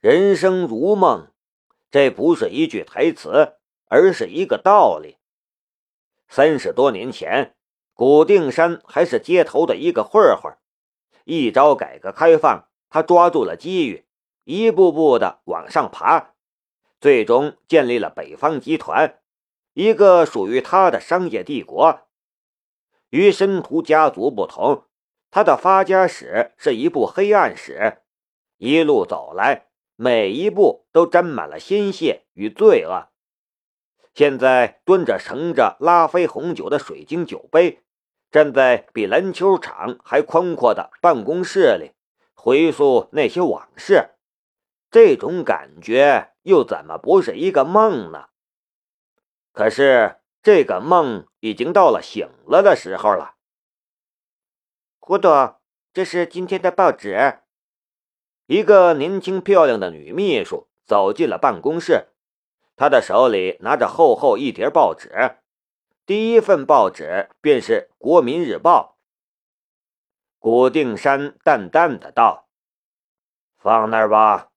[0.00, 1.32] 人生如梦，
[1.90, 3.54] 这不是一句台词，
[3.86, 5.16] 而是一个道理。
[6.28, 7.56] 三十多年前，
[7.94, 10.54] 古定山还是街头的一个混混，
[11.24, 14.04] 一朝改革开放，他抓住了机遇，
[14.44, 16.34] 一步步的往上爬，
[17.00, 19.20] 最终建立了北方集团，
[19.72, 22.02] 一个属于他的商业帝国。
[23.08, 24.84] 与申屠家族不同，
[25.30, 28.02] 他的发家史是一部黑暗史，
[28.58, 29.68] 一路走来。
[29.96, 33.08] 每一步都沾满了鲜血与罪恶。
[34.14, 37.82] 现在端着盛着拉菲红酒的水晶酒杯，
[38.30, 41.92] 站在比篮球场还宽阔的办公室里，
[42.34, 44.10] 回溯那些往事，
[44.90, 48.28] 这种感觉又怎么不是一个梦呢？
[49.52, 53.36] 可是这个梦已经到了醒了的时候了。
[54.98, 55.60] 胡朵，
[55.92, 57.40] 这是今天的报纸。
[58.46, 62.10] 一个年轻漂亮的女秘书走进了办公室，
[62.76, 65.38] 她的手里拿着厚厚一叠报纸，
[66.06, 68.92] 第一份报纸便是《国民日报》。
[70.38, 72.46] 古定山淡淡的道
[73.58, 74.52] ：“放那儿吧。”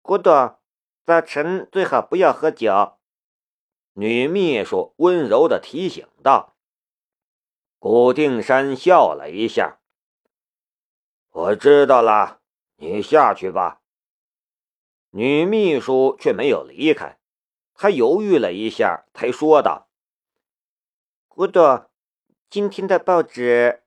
[0.00, 0.56] 古董，
[1.04, 2.96] 早晨最好不要喝酒。”
[3.94, 6.54] 女秘书温柔的提醒道。
[7.80, 9.80] 古定山笑了一下
[11.30, 12.38] ：“我知道了。”
[12.82, 13.80] 你下去吧。
[15.10, 17.20] 女秘书却没有离开，
[17.74, 19.88] 她犹豫了一下，才说道
[21.28, 21.88] ：“古董，
[22.50, 23.84] 今天的报纸。”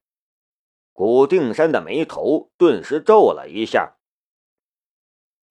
[0.94, 3.98] 古定山的眉头顿时皱了一下。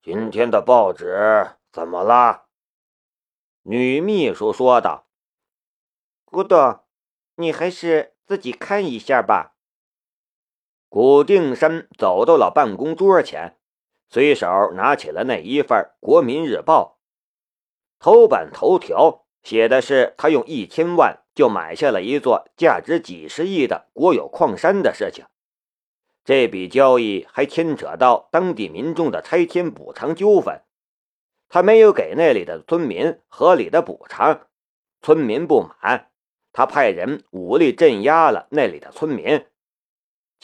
[0.00, 2.46] 今天的报纸怎么了？
[3.60, 5.06] 女秘书说道
[6.24, 6.82] ：“古董，
[7.34, 9.53] 你还是自己看一下吧。”
[10.94, 13.56] 古定山走到了办公桌前，
[14.08, 17.00] 随手拿起了那一份《国民日报》，
[17.98, 25.24] 头版头条写的是他用一千万就买下了一座价值几十亿的国有矿山的事情。
[26.24, 30.62] 这笔交易还牵扯到当地民众的拆迁补偿纠纷，
[31.48, 34.46] 他没有给那里的村民合理的补偿，
[35.02, 36.12] 村民不满，
[36.52, 39.44] 他派人武力镇压了那里的村民。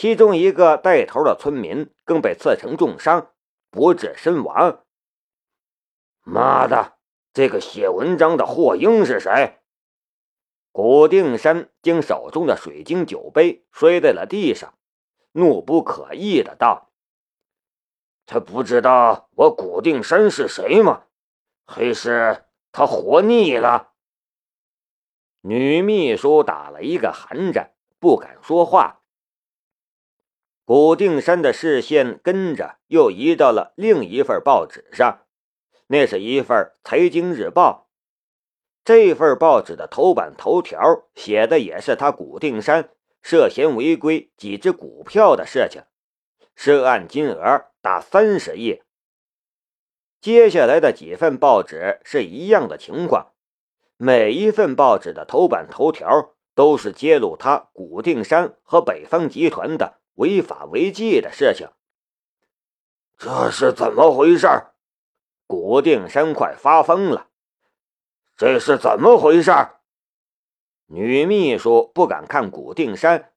[0.00, 3.32] 其中一个带头的村民更被刺成重伤，
[3.70, 4.82] 不治身亡。
[6.22, 6.94] 妈的，
[7.34, 9.58] 这个写文章的霍英是谁？
[10.72, 14.72] 古定山将手中的水晶酒杯摔在了地上，
[15.32, 16.92] 怒不可遏的道
[18.24, 21.04] ：“他不知道我古定山是谁吗？
[21.66, 23.90] 还是他活腻了？”
[25.44, 28.99] 女秘书打了一个寒战，不敢说话。
[30.70, 35.26] 古定山的视线跟着又移到了另一份报纸上，
[35.88, 37.88] 那是一份《财经日报》。
[38.84, 40.78] 这份报纸的头版头条
[41.16, 45.82] 写的也是他古定山涉嫌违规几只股票的事情，
[46.54, 48.80] 涉案金额达三十亿。
[50.20, 53.32] 接下来的几份报纸是一样的情况，
[53.96, 59.96] 每一份报纸的头版头条都是揭露他古定山和北方集团的。
[60.20, 61.70] 违法违纪的事情，
[63.16, 64.46] 这是怎么回事？
[65.46, 67.28] 古定山快发疯了！
[68.36, 69.50] 这是怎么回事？
[70.88, 73.32] 女秘书不敢看古定山，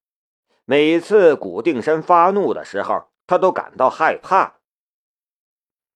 [0.66, 4.60] 每次古定山发怒的时候，她都感到害怕。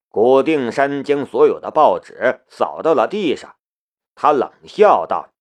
[0.08, 3.58] 古定山将所有的报纸扫到了地上，
[4.16, 5.34] 他冷笑道：“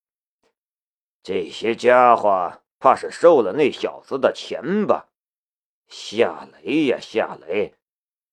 [1.23, 5.07] 这些家伙怕是收了那小子的钱吧？”
[5.87, 7.75] 夏雷呀，夏雷，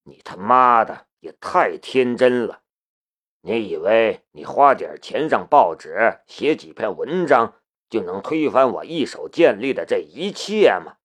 [0.03, 2.63] 你他妈的也太天真了！
[3.43, 10.97] 你以为你花点钱上报纸写几篇文章就能推翻我一手建立的这一切吗？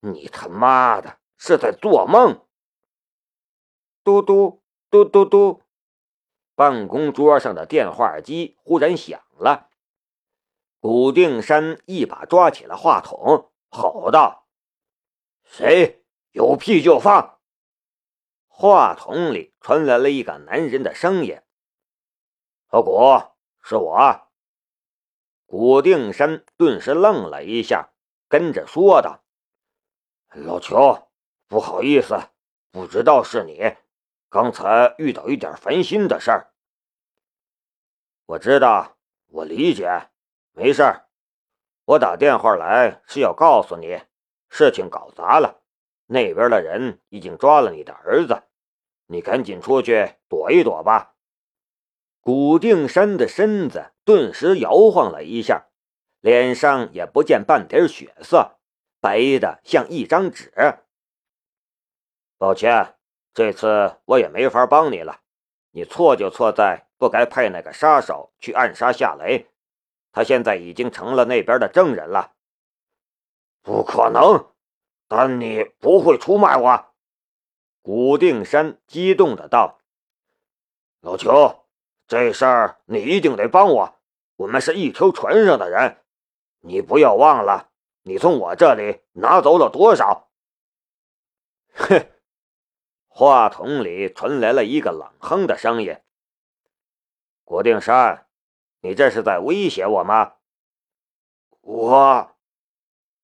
[0.00, 2.46] 你他妈的是在做梦！
[4.02, 5.62] 嘟嘟嘟嘟嘟，
[6.54, 9.68] 办公桌上的电话机忽然响了。
[10.80, 14.47] 古定山一把抓起了话筒，吼道。
[15.48, 17.40] 谁有屁就放！
[18.46, 21.40] 话筒里传来了一个男人的声音
[22.70, 23.00] ：“老古，
[23.62, 24.28] 是我。”
[25.46, 27.90] 古定山顿时愣了一下，
[28.28, 29.24] 跟着说道
[30.34, 31.08] ：“老邱，
[31.48, 32.28] 不好意思，
[32.70, 33.74] 不知道是你。
[34.28, 36.52] 刚才遇到一点烦心的事儿。
[38.26, 38.98] 我知道，
[39.28, 40.10] 我理解，
[40.52, 41.08] 没事儿。
[41.86, 44.02] 我打电话来是要告诉你。”
[44.48, 45.60] 事情搞砸了，
[46.06, 48.42] 那边的人已经抓了你的儿子，
[49.06, 51.14] 你赶紧出去躲一躲吧。
[52.20, 55.68] 古定山的身子顿时摇晃了一下，
[56.20, 58.58] 脸上也不见半点血色，
[59.00, 60.52] 白的像一张纸。
[62.36, 62.96] 抱歉，
[63.32, 65.20] 这次我也没法帮你了。
[65.70, 69.48] 你错就错在不该派那个杀手去暗杀夏雷，
[70.12, 72.34] 他现在已经成了那边的证人了。
[73.68, 74.50] 不可能，
[75.08, 76.86] 但你不会出卖我。
[77.82, 79.82] 古定山激动的道
[81.02, 81.66] ：“老邱，
[82.06, 83.94] 这事儿你一定得帮我。
[84.36, 86.02] 我们是一条船上的人，
[86.60, 87.68] 你不要忘了，
[88.04, 90.30] 你从我这里拿走了多少。”
[91.76, 92.06] 哼，
[93.06, 95.94] 话筒里传来了一个冷哼的声音
[97.44, 98.28] ：“古定山，
[98.80, 100.36] 你这是在威胁我吗？”
[101.60, 102.34] 我，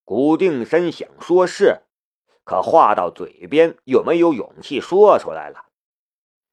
[0.05, 1.81] 古定山想说是。
[2.45, 5.65] 可话到嘴边又没有勇气说出来了。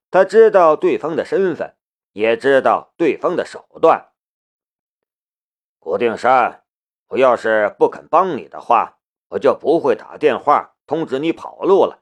[0.10, 1.76] 他知道对方的身份，
[2.14, 4.14] 也知道对方的手段。
[5.80, 6.64] 古定山，
[7.10, 9.00] 我要是不肯帮你的话，
[9.32, 12.02] 我就不会打电话通知你跑路了。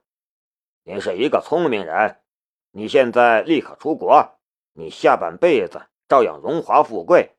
[0.84, 2.22] 你是一个聪明人，
[2.69, 4.38] 你现在立刻出国，
[4.74, 7.36] 你下半辈子照样荣华富贵。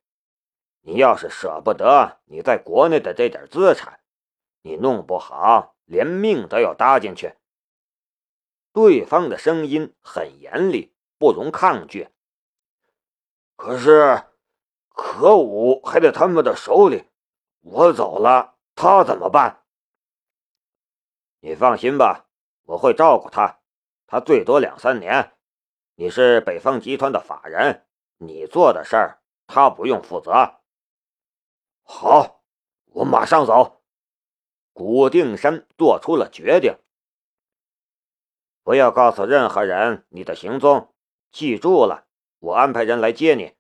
[0.81, 4.00] 你要是舍不得你在国内的这点资产，
[4.63, 5.77] 你弄不好。
[5.91, 7.35] 连命都要搭进去。
[8.73, 12.11] 对方的声音很严厉，不容抗拒。
[13.57, 14.23] 可是，
[14.91, 17.09] 可武还在他们的手里，
[17.63, 19.65] 我走了，他怎么办？
[21.41, 22.29] 你放心吧，
[22.67, 23.59] 我会照顾他。
[24.07, 25.33] 他最多两三年。
[25.97, 27.85] 你是北方集团的法人，
[28.19, 30.61] 你做的事儿，他不用负责。
[31.83, 32.45] 好，
[32.93, 33.80] 我马上走。
[34.73, 36.79] 古定山做出了决定，
[38.63, 40.95] 不要告诉任何人你的行踪。
[41.31, 42.07] 记住了，
[42.39, 43.55] 我安排人来接你。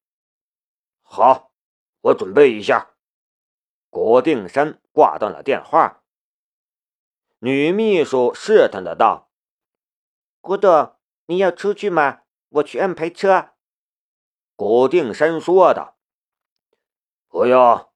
[1.02, 1.52] 好，
[2.00, 2.94] 我准备一下。
[3.90, 6.04] 古定山挂断了电话。
[7.40, 9.30] 女秘书试探的道
[10.40, 10.96] ：“古董，
[11.26, 12.22] 你要出去吗？
[12.48, 13.50] 我去安排车。”
[14.54, 15.98] 古定山说道
[17.28, 17.89] ：“不用。”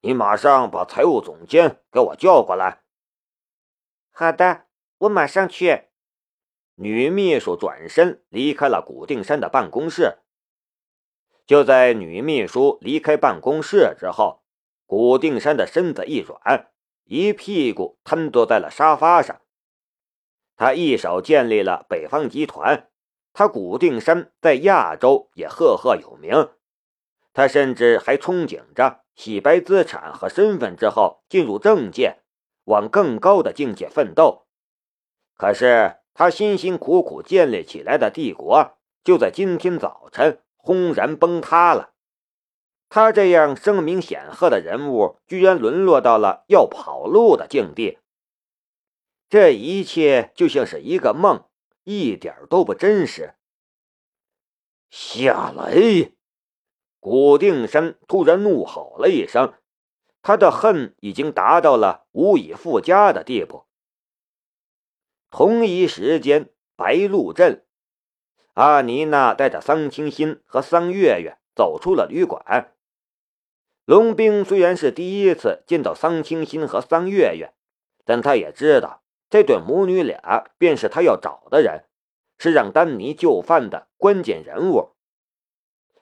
[0.00, 2.82] 你马上把财务总监给我叫过来。
[4.12, 4.66] 好的，
[4.98, 5.88] 我马上去。
[6.76, 10.18] 女秘书转身离开了古定山的办公室。
[11.46, 14.44] 就在女秘书离开办公室之后，
[14.86, 16.70] 古定山的身子一软，
[17.04, 19.40] 一屁股瘫坐在了沙发上。
[20.54, 22.88] 他一手建立了北方集团，
[23.32, 26.50] 他古定山在亚洲也赫赫有名。
[27.32, 29.04] 他甚至还憧憬着。
[29.18, 32.20] 洗白资产和身份之后，进入政界，
[32.66, 34.46] 往更高的境界奋斗。
[35.34, 41.94] 可是他辛辛苦苦建立起来的帝国，就在今天早晨轰然崩塌了。
[42.88, 47.98] 他这样声名显赫的人物，居然沦落到了要跑路的境地。
[49.28, 51.44] 这一切就像是一个梦，
[51.82, 53.34] 一点都不真实。
[54.90, 56.17] 夏雷。
[57.08, 59.54] 古定山突然怒吼了一声，
[60.20, 63.64] 他的恨已经达到了无以复加的地步。
[65.30, 67.64] 同一时间，白鹿镇，
[68.52, 72.74] 阿妮娜带着桑清新和桑月月走出了旅馆。
[73.86, 77.54] 龙兵虽然是第一次见到桑清新和桑月月，
[78.04, 81.86] 但他也知道这对母女俩便是他要找的人，
[82.36, 84.90] 是让丹尼就范的关键人物。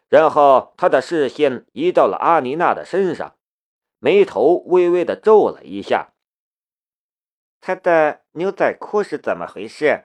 [0.09, 3.37] 然后他的视线移到了阿妮娜的身上，
[3.99, 6.13] 眉头微微的皱了一下。
[7.61, 10.05] 他的牛仔裤是怎么回事？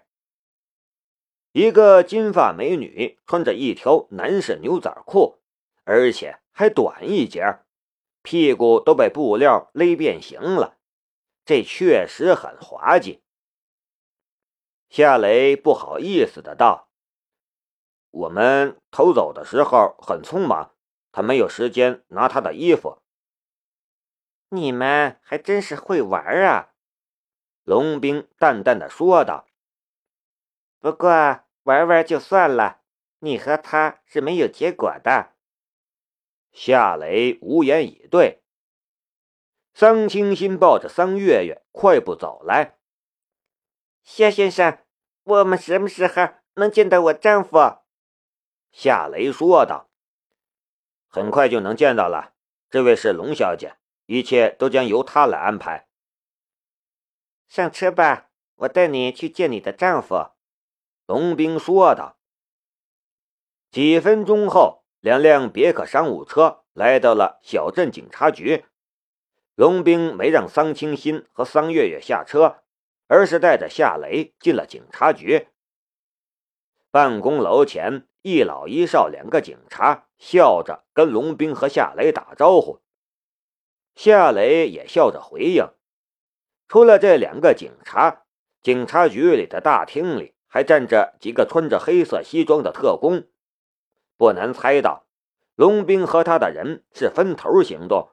[1.51, 5.39] 一个金发美女穿着一条男士牛仔裤，
[5.83, 7.59] 而且还短一截，
[8.23, 10.77] 屁股都被布料勒变形了，
[11.45, 13.21] 这确实很滑稽。
[14.89, 16.90] 夏雷不好意思的道。
[18.11, 20.75] 我们偷走的时候很匆忙，
[21.11, 23.01] 他没有时间拿他的衣服。
[24.49, 26.73] 你们还真是会玩啊！
[27.63, 29.47] 龙兵淡淡的说道。
[30.79, 31.09] 不过
[31.63, 32.81] 玩玩就算了，
[33.19, 35.33] 你和他是没有结果的。
[36.51, 38.43] 夏雷无言以对。
[39.73, 42.77] 桑清新抱着桑月月快步走来。
[44.03, 44.79] 夏先生，
[45.23, 47.80] 我们什么时候能见到我丈夫？
[48.71, 49.89] 夏雷说道
[51.07, 52.33] ：“很快就能见到了，
[52.69, 53.75] 这位是龙小姐，
[54.05, 55.87] 一切都将由她来安排。
[57.47, 60.31] 上车吧，我带你去见你的丈夫。”
[61.05, 62.17] 龙兵说道。
[63.69, 68.65] 几分钟后，两辆别克商务车来到了小镇警察局。
[69.55, 72.63] 龙兵没让桑清新和桑月月下车，
[73.07, 75.49] 而是带着夏雷进了警察局。
[76.91, 82.81] 办公楼前，一老一少两个警察笑着跟龙兵和夏雷打招呼，
[83.95, 85.69] 夏雷也笑着回应。
[86.67, 88.23] 除了这两个警察，
[88.61, 93.23] 警察局里的大厅里还站着几个穿着黑色西装的特工。
[94.17, 95.05] 不难猜到，
[95.55, 98.09] 龙兵和他的人是分头行动。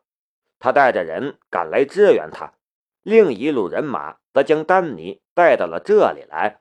[0.60, 2.54] 他带着人赶来支援他，
[3.02, 6.60] 另一路人马则将丹尼带到了这里来。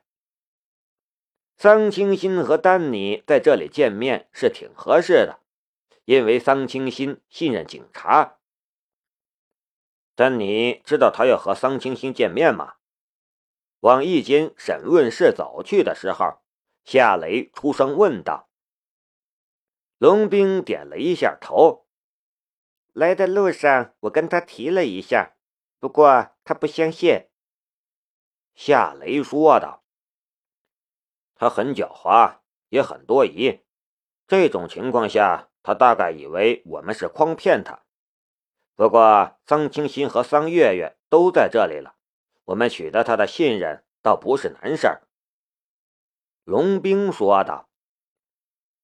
[1.58, 5.40] 桑清新和丹尼在这里见面是挺合适的，
[6.04, 8.38] 因为桑清新信任警察。
[10.14, 12.74] 丹尼知道他要和桑清新见面吗？
[13.80, 16.38] 往一间审问室走去的时候，
[16.84, 18.48] 夏雷出声问道。
[19.98, 21.88] 龙兵点了一下头。
[22.92, 25.34] 来的路上，我跟他提了一下，
[25.80, 27.26] 不过他不相信。
[28.54, 29.82] 夏雷说道
[31.38, 33.60] ：“他很狡猾，也很多疑。
[34.26, 37.84] 这种情况下，他大概以为我们是诓骗他。
[38.74, 41.94] 不过，桑清新和桑月月都在这里了，
[42.44, 45.02] 我们取得他的信任倒不是难事儿。”
[46.44, 47.68] 龙兵说道：“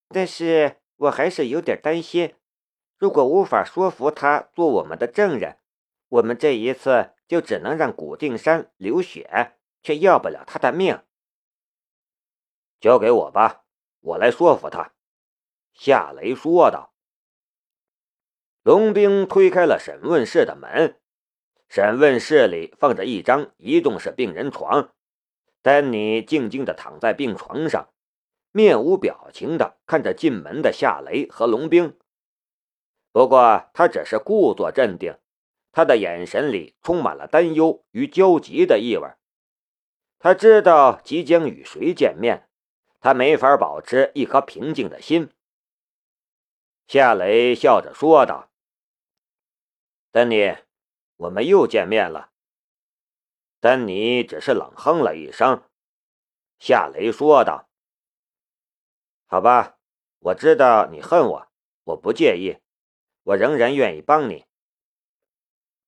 [0.09, 2.35] 但是我还是有点担心。”
[2.97, 5.59] 如果无法说服他做我们的证人，
[6.09, 11.03] 我们这一次就只能让古定山流血，却要不了他的命。
[12.85, 13.65] 交给我吧，
[14.01, 14.93] 我来说服他。”
[15.73, 16.93] 夏雷说道。
[18.63, 21.01] 龙兵推开了审问室的门，
[21.67, 24.93] 审问室里放着一张移动式病人床，
[25.63, 27.89] 丹尼静静地躺在病床上，
[28.53, 31.99] 面无表情地看着进门的夏雷和龙兵。
[33.13, 35.19] 不过他只是故作镇定，
[35.73, 39.09] 他的眼神里充满了担忧与焦急的意味。
[40.19, 42.47] 他知道即将与谁见面，
[43.05, 45.31] 他没法保持一颗平静的心。
[46.87, 48.51] 夏雷笑着说道
[50.11, 50.57] ：“丹尼，
[51.17, 52.33] 我们又见面了。”
[53.61, 55.69] 丹尼只是冷哼了一声。
[56.59, 57.69] 夏雷说道
[59.29, 59.77] ：“好吧，
[60.21, 61.49] 我知道你恨我，
[61.85, 62.57] 我不介意。”
[63.25, 64.47] 我仍然愿意帮你。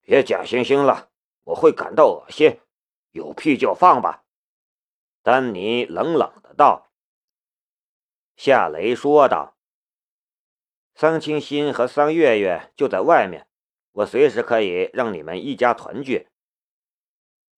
[0.03, 1.11] 别假惺惺了，
[1.45, 2.61] 我会感到恶心。
[3.13, 4.27] 有屁就放吧。”
[5.25, 6.86] 丹尼冷冷的道。
[8.37, 9.57] 夏雷说道
[10.95, 13.49] ：“桑清新和桑月月就在外面，
[13.93, 16.29] 我随时可以让你们一家团聚。”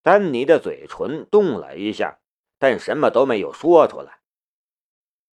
[0.01, 2.21] 丹尼的嘴唇动了一下，
[2.57, 4.21] 但什么都没有说出来。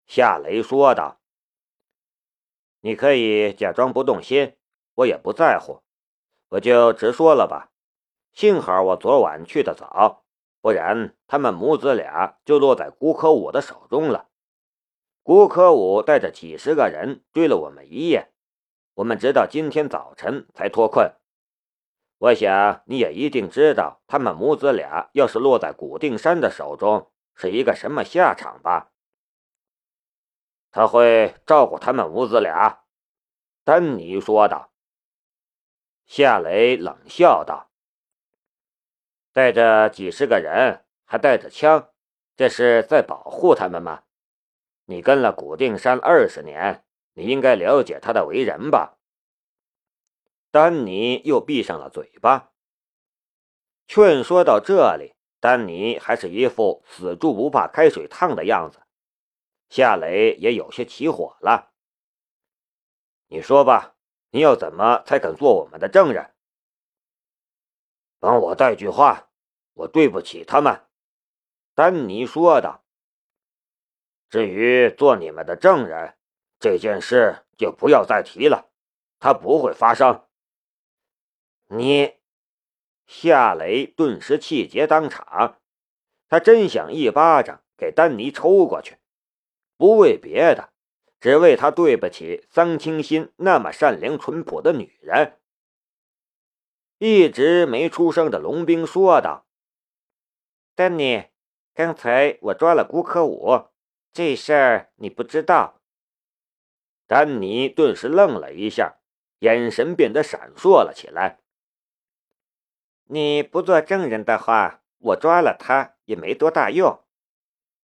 [0.06, 1.20] 夏雷说道。
[2.80, 4.56] 你可以假装不动心，
[4.94, 5.82] 我也不在乎，
[6.50, 7.72] 我就直说了吧。
[8.32, 10.24] 幸好我昨晚去的早，
[10.60, 14.28] 不然他们母子俩就落在顾可武的手中了。
[15.26, 18.30] 顾可武带着几十个人追了我们一夜，
[18.95, 21.16] 我们直到今天早晨才脱困。
[22.18, 28.92] 我想你也一定知道，他们母子俩要是落在古定山的手中，是一个什么下场吧？
[30.71, 32.85] 他会照顾他们母子俩，
[33.64, 34.71] 丹尼说道。
[36.04, 37.73] 夏雷冷笑道
[39.35, 41.90] ：“带着几十个人，还带着枪，
[42.37, 44.04] 这是在保护他们吗？
[44.87, 48.99] 你跟了古定山二十年，你应该了解他的为人吧？”
[50.50, 52.52] 丹尼又闭上了嘴巴。
[53.87, 58.81] 劝说到这里，丹尼还是一副死猪不怕开水烫的样子。
[59.69, 61.73] 夏雷也有些起火了。
[63.26, 63.97] 你说吧，
[64.31, 66.33] 你要怎么才肯做我们的证人？
[68.19, 69.31] 帮我带句话，
[69.75, 70.87] 我对不起他们。”
[71.75, 72.85] 丹尼说道。
[74.28, 76.14] “至于做你们的证人，
[76.59, 78.71] 这件事就不要再提了，
[79.18, 80.25] 它不会发生。”
[81.68, 82.14] 你，
[83.06, 85.61] 夏雷顿时气结当场，
[86.28, 88.99] 他真想一巴掌给丹尼抽过去。
[89.76, 90.71] 不为别的，
[91.21, 95.38] 只为他对不起桑清心那么善良淳朴的女人。
[96.99, 99.47] 一直没出声的龙兵说道
[100.75, 101.25] ：“丹尼，
[101.75, 103.68] 刚才我抓了古可武，
[104.16, 105.82] 这事儿你不知道。”
[107.06, 108.96] 丹尼顿时愣了一下，
[109.40, 111.40] 眼神变得闪烁了起来。
[113.04, 117.04] “你不做证人的话，我抓了他也没多大用。”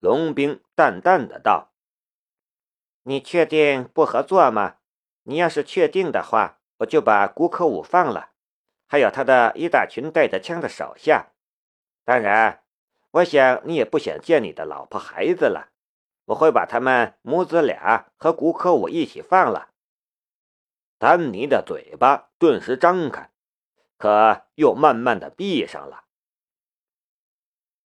[0.01, 1.75] 龙兵淡淡的道
[3.05, 4.79] ：“你确定不合作吗？
[5.25, 8.31] 你要是确定的话，我就把古可武放了，
[8.89, 11.35] 还有他的一大群带着枪的手下。
[12.05, 12.65] 当然，
[13.11, 15.72] 我想你也不想见你的老婆孩子了。
[16.27, 19.71] 我会把他们母子俩和古可武一起放了。”
[20.99, 23.31] 丹尼的嘴巴顿时张开，
[23.99, 26.05] 可又慢慢的闭上了。